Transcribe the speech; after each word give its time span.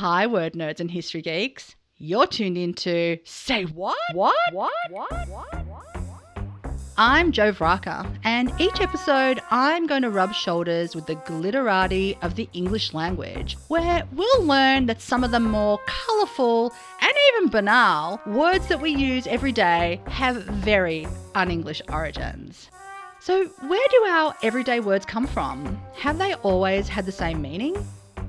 Hi, 0.00 0.26
word 0.26 0.54
nerds 0.54 0.80
and 0.80 0.90
history 0.90 1.20
geeks. 1.20 1.76
You're 1.98 2.26
tuned 2.26 2.56
into 2.56 3.18
Say 3.24 3.64
What? 3.64 3.98
What? 4.14 4.34
What? 4.50 4.72
What? 4.90 5.28
What? 5.28 5.66
I'm 6.96 7.32
Jo 7.32 7.52
Vraka, 7.52 8.10
and 8.24 8.50
each 8.58 8.80
episode 8.80 9.42
I'm 9.50 9.86
going 9.86 10.00
to 10.00 10.08
rub 10.08 10.32
shoulders 10.32 10.94
with 10.94 11.04
the 11.04 11.16
glitterati 11.16 12.16
of 12.22 12.36
the 12.36 12.48
English 12.54 12.94
language, 12.94 13.58
where 13.68 14.04
we'll 14.12 14.42
learn 14.42 14.86
that 14.86 15.02
some 15.02 15.22
of 15.22 15.32
the 15.32 15.40
more 15.40 15.78
colourful 15.84 16.72
and 17.02 17.12
even 17.34 17.50
banal 17.50 18.22
words 18.24 18.68
that 18.68 18.80
we 18.80 18.92
use 18.92 19.26
every 19.26 19.52
day 19.52 20.00
have 20.06 20.36
very 20.44 21.06
un 21.34 21.50
English 21.50 21.82
origins. 21.90 22.70
So, 23.20 23.44
where 23.68 23.88
do 23.90 24.04
our 24.08 24.34
everyday 24.42 24.80
words 24.80 25.04
come 25.04 25.26
from? 25.26 25.78
Have 25.96 26.16
they 26.16 26.32
always 26.36 26.88
had 26.88 27.04
the 27.04 27.12
same 27.12 27.42
meaning? 27.42 27.76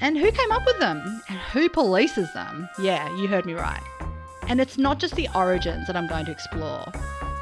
And 0.00 0.18
who 0.18 0.30
came 0.30 0.52
up 0.52 0.66
with 0.66 0.78
them? 0.78 1.22
And 1.28 1.38
who 1.38 1.68
polices 1.68 2.32
them? 2.34 2.68
Yeah, 2.78 3.14
you 3.16 3.28
heard 3.28 3.46
me 3.46 3.54
right. 3.54 3.82
And 4.48 4.60
it's 4.60 4.76
not 4.76 4.98
just 4.98 5.16
the 5.16 5.28
origins 5.34 5.86
that 5.86 5.96
I'm 5.96 6.08
going 6.08 6.26
to 6.26 6.32
explore. 6.32 6.86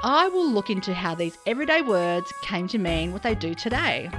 I 0.04 0.28
will 0.28 0.50
look 0.50 0.70
into 0.70 0.94
how 0.94 1.14
these 1.14 1.38
everyday 1.46 1.82
words 1.82 2.32
came 2.42 2.68
to 2.68 2.78
mean 2.78 3.12
what 3.12 3.22
they 3.22 3.34
do 3.34 3.54
today. 3.54 4.10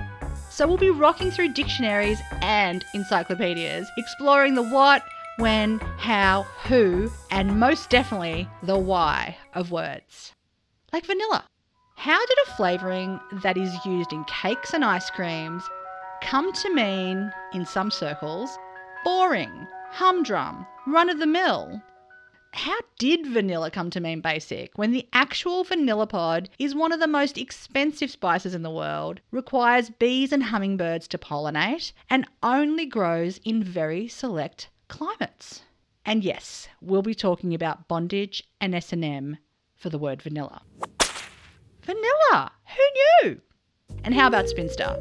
So 0.50 0.68
we'll 0.68 0.78
be 0.78 0.90
rocking 0.90 1.32
through 1.32 1.54
dictionaries 1.54 2.20
and 2.42 2.86
encyclopedias, 2.94 3.90
exploring 3.98 4.56
the 4.56 4.64
what, 4.64 5.04
when, 5.38 5.80
how, 5.98 6.44
who, 6.66 7.12
and 7.32 7.60
most 7.60 7.90
definitely 7.90 8.48
the 8.62 8.78
why 8.78 9.38
of 9.54 9.72
words. 9.72 10.34
Like 10.92 11.06
vanilla. 11.06 11.46
How 11.96 12.20
did 12.26 12.38
a 12.46 12.52
flavouring 12.56 13.20
that 13.42 13.58
is 13.58 13.74
used 13.86 14.14
in 14.14 14.24
cakes 14.26 14.74
and 14.74 14.84
ice 14.86 15.10
creams 15.10 15.64
come 16.24 16.54
to 16.54 16.74
mean, 16.74 17.32
in 17.54 17.66
some 17.66 17.92
circles, 17.92 18.58
boring, 19.04 19.68
humdrum, 19.92 20.66
run 20.88 21.10
of 21.10 21.20
the 21.20 21.28
mill? 21.28 21.82
How 22.54 22.78
did 22.98 23.28
vanilla 23.28 23.70
come 23.70 23.90
to 23.90 24.00
mean 24.00 24.22
basic 24.22 24.78
when 24.78 24.92
the 24.92 25.08
actual 25.12 25.64
vanilla 25.64 26.08
pod 26.08 26.50
is 26.58 26.74
one 26.74 26.92
of 26.92 27.00
the 27.00 27.08
most 27.08 27.38
expensive 27.38 28.10
spices 28.10 28.56
in 28.56 28.62
the 28.62 28.72
world, 28.72 29.20
requires 29.32 29.90
bees 29.90 30.32
and 30.32 30.44
hummingbirds 30.44 31.08
to 31.10 31.18
pollinate, 31.18 31.92
and 32.10 32.26
only 32.42 32.86
grows 32.86 33.40
in 33.44 33.62
very 33.62 34.08
select 34.08 34.70
climates? 34.88 35.64
And 36.06 36.24
yes, 36.24 36.70
we'll 36.82 37.02
be 37.02 37.16
talking 37.16 37.54
about 37.54 37.88
bondage 37.88 38.44
and 38.62 38.74
S&M 38.74 39.38
for 39.76 39.90
the 39.90 40.00
word 40.00 40.22
vanilla. 40.22 40.62
Vanilla! 41.82 42.52
Who 42.76 43.28
knew? 43.28 43.42
And 44.04 44.14
how 44.14 44.28
about 44.28 44.48
spinster? 44.48 44.98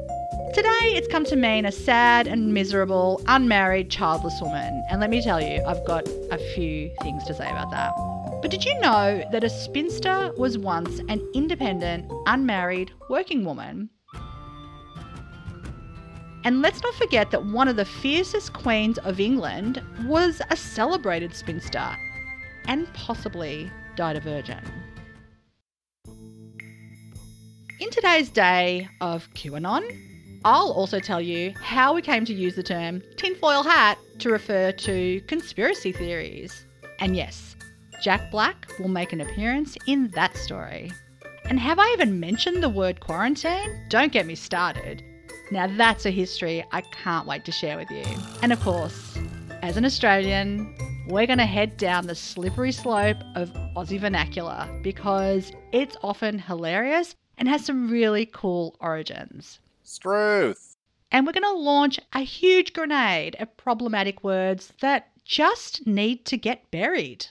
Today, 0.53 0.92
it's 0.95 1.08
come 1.08 1.25
to 1.25 1.34
mean 1.34 1.64
a 1.64 1.72
sad 1.72 2.27
and 2.27 2.53
miserable, 2.53 3.22
unmarried, 3.27 3.91
childless 3.91 4.39
woman. 4.42 4.84
And 4.91 5.00
let 5.00 5.08
me 5.08 5.22
tell 5.22 5.41
you, 5.41 5.64
I've 5.64 5.83
got 5.86 6.06
a 6.31 6.36
few 6.55 6.95
things 7.00 7.25
to 7.25 7.33
say 7.33 7.48
about 7.48 7.70
that. 7.70 7.95
But 8.42 8.50
did 8.50 8.62
you 8.62 8.78
know 8.80 9.25
that 9.33 9.45
a 9.45 9.48
spinster 9.48 10.30
was 10.36 10.58
once 10.58 10.98
an 11.08 11.27
independent, 11.33 12.12
unmarried, 12.27 12.91
working 13.08 13.47
woman? 13.47 13.89
And 16.45 16.61
let's 16.61 16.83
not 16.83 16.95
forget 16.97 17.30
that 17.30 17.47
one 17.47 17.67
of 17.67 17.77
the 17.77 17.86
fiercest 17.86 18.53
queens 18.53 18.98
of 18.98 19.20
England 19.20 19.80
was 20.05 20.42
a 20.50 20.56
celebrated 20.56 21.34
spinster 21.34 21.97
and 22.67 22.92
possibly 22.92 23.70
died 23.97 24.17
a 24.17 24.20
virgin. 24.20 24.61
In 27.80 27.89
today's 27.91 28.28
day 28.28 28.91
of 29.00 29.33
QAnon, 29.33 30.11
I'll 30.44 30.72
also 30.72 30.98
tell 30.98 31.20
you 31.20 31.54
how 31.62 31.94
we 31.94 32.02
came 32.02 32.24
to 32.24 32.34
use 32.34 32.56
the 32.56 32.62
term 32.64 33.02
tinfoil 33.16 33.62
hat 33.62 33.98
to 34.18 34.30
refer 34.30 34.72
to 34.72 35.20
conspiracy 35.28 35.92
theories. 35.92 36.66
And 36.98 37.14
yes, 37.14 37.54
Jack 38.02 38.30
Black 38.32 38.66
will 38.80 38.88
make 38.88 39.12
an 39.12 39.20
appearance 39.20 39.76
in 39.86 40.08
that 40.08 40.36
story. 40.36 40.90
And 41.44 41.60
have 41.60 41.78
I 41.78 41.88
even 41.92 42.18
mentioned 42.18 42.62
the 42.62 42.68
word 42.68 42.98
quarantine? 42.98 43.86
Don't 43.89 44.12
get 44.12 44.27
me 44.27 44.34
started. 44.34 45.05
Now 45.52 45.68
that's 45.68 46.06
a 46.06 46.11
history 46.11 46.64
I 46.72 46.80
can't 46.80 47.27
wait 47.27 47.44
to 47.44 47.52
share 47.52 47.77
with 47.77 47.90
you. 47.90 48.05
And 48.42 48.52
of 48.52 48.61
course, 48.61 49.17
as 49.62 49.77
an 49.77 49.84
Australian, 49.84 50.74
we're 51.08 51.27
going 51.27 51.38
to 51.38 51.46
head 51.46 51.77
down 51.77 52.06
the 52.06 52.14
slippery 52.14 52.72
slope 52.72 53.18
of 53.36 53.52
Aussie 53.77 54.00
vernacular 54.00 54.68
because 54.83 55.52
it's 55.72 55.96
often 56.02 56.38
hilarious 56.38 57.14
and 57.38 57.48
has 57.48 57.64
some 57.64 57.88
really 57.90 58.27
cool 58.27 58.77
origins. 58.80 59.61
Struth. 59.82 60.76
And 61.10 61.26
we're 61.26 61.32
going 61.32 61.42
to 61.42 61.52
launch 61.52 62.00
a 62.12 62.20
huge 62.20 62.72
grenade 62.72 63.36
of 63.38 63.56
problematic 63.56 64.24
words 64.24 64.72
that 64.80 65.08
just 65.24 65.86
need 65.86 66.24
to 66.26 66.36
get 66.36 66.70
buried. 66.70 67.26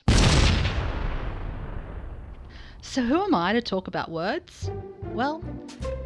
So, 2.81 3.03
who 3.03 3.23
am 3.23 3.34
I 3.34 3.53
to 3.53 3.62
talk 3.62 3.88
about 3.88 4.12
words? 4.12 4.69
Well, 5.13 5.44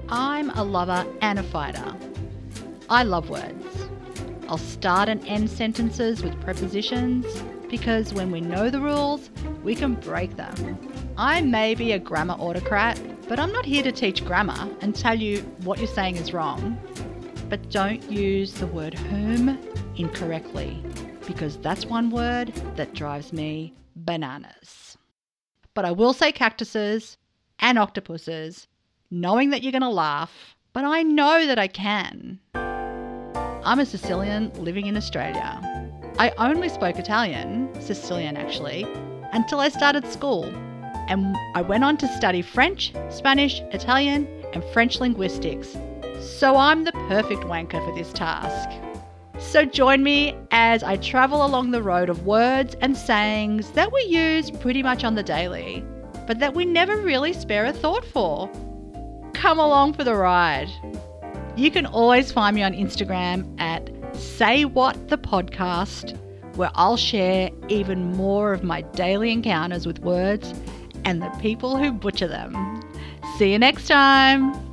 I'm 0.10 0.50
a 0.52 0.64
lover 0.64 1.06
and 1.22 1.40
a 1.40 1.44
fighter. 1.44 1.96
I 2.90 3.04
love 3.04 3.30
words. 3.30 3.90
I'll 4.48 4.58
start 4.58 5.10
and 5.10 5.26
end 5.26 5.50
sentences 5.50 6.22
with 6.22 6.40
prepositions 6.42 7.26
because 7.70 8.14
when 8.14 8.30
we 8.30 8.42
know 8.42 8.70
the 8.70 8.80
rules, 8.80 9.32
we 9.64 9.74
can 9.74 9.96
break 9.96 10.36
them. 10.36 10.78
I 11.18 11.42
may 11.42 11.74
be 11.74 11.94
a 11.94 12.00
grammar 12.00 12.36
autocrat, 12.36 13.00
but 13.28 13.40
I'm 13.40 13.52
not 13.52 13.66
here 13.66 13.84
to 13.84 13.92
teach 13.92 14.24
grammar 14.24 14.70
and 14.82 14.96
tell 14.96 15.20
you 15.20 15.40
what 15.64 15.80
you're 15.80 15.88
saying 15.88 16.18
is 16.18 16.34
wrong. 16.34 16.80
But 17.50 17.70
don't 17.70 18.04
use 18.12 18.54
the 18.54 18.68
word 18.68 18.94
whom 18.94 19.58
incorrectly, 19.96 20.84
because 21.26 21.58
that's 21.58 21.86
one 21.86 22.10
word 22.10 22.54
that 22.76 22.94
drives 22.94 23.34
me 23.34 23.74
bananas. 23.96 24.98
But 25.74 25.86
I 25.86 25.92
will 25.92 26.14
say 26.14 26.32
cactuses 26.32 27.18
and 27.60 27.80
octopuses, 27.80 28.68
knowing 29.10 29.50
that 29.50 29.64
you're 29.64 29.72
going 29.72 29.82
to 29.82 29.90
laugh, 29.90 30.56
but 30.74 30.84
I 30.84 31.04
know 31.04 31.48
that 31.48 31.60
I 31.60 31.68
can. 31.68 32.40
I'm 32.54 33.80
a 33.80 33.86
Sicilian 33.86 34.52
living 34.64 34.86
in 34.86 34.98
Australia. 34.98 35.60
I 36.20 36.32
only 36.38 36.70
spoke 36.70 36.98
Italian, 36.98 37.70
Sicilian 37.82 38.38
actually, 38.38 38.86
until 39.34 39.60
I 39.60 39.70
started 39.70 40.06
school 40.06 40.54
and 41.08 41.36
I 41.56 41.62
went 41.62 41.84
on 41.84 41.98
to 41.98 42.08
study 42.08 42.42
French, 42.42 42.94
Spanish, 43.10 43.62
Italian, 43.72 44.28
and 44.54 44.64
French 44.74 45.00
linguistics. 45.00 45.78
So 46.20 46.56
I'm 46.56 46.84
the 46.84 46.92
perfect 47.08 47.44
wanker 47.44 47.84
for 47.86 47.94
this 47.96 48.12
task. 48.14 48.70
So 49.38 49.66
join 49.66 50.02
me 50.02 50.36
as 50.52 50.82
I 50.82 50.98
travel 50.98 51.46
along 51.46 51.72
the 51.72 51.82
road 51.82 52.10
of 52.10 52.26
words 52.26 52.76
and 52.82 52.98
sayings 52.98 53.70
that 53.72 53.92
we 53.92 54.02
use 54.04 54.50
pretty 54.50 54.82
much 54.82 55.04
on 55.04 55.16
the 55.16 55.24
daily, 55.24 55.84
but 56.26 56.40
that 56.40 56.54
we 56.54 56.66
never 56.66 56.98
really 56.98 57.34
spare 57.34 57.66
a 57.66 57.74
thought 57.74 58.06
for. 58.06 58.50
Come 59.34 59.60
along 59.60 59.94
for 59.94 60.04
the 60.04 60.16
ride. 60.16 60.70
You 61.58 61.70
can 61.70 61.86
always 61.86 62.32
find 62.32 62.56
me 62.56 62.64
on 62.64 62.74
Instagram 62.74 63.60
at 63.60 63.90
Say 64.16 64.66
What 64.66 65.10
the 65.10 65.18
Podcast, 65.18 66.18
where 66.56 66.72
I'll 66.76 66.98
share 66.98 67.50
even 67.68 68.14
more 68.14 68.54
of 68.54 68.64
my 68.64 68.82
daily 68.82 69.32
encounters 69.32 69.86
with 69.86 70.00
words 70.00 70.54
and 71.06 71.22
the 71.22 71.30
people 71.40 71.78
who 71.78 71.92
butcher 71.92 72.28
them. 72.28 72.82
See 73.38 73.52
you 73.52 73.60
next 73.60 73.88
time. 73.88 74.65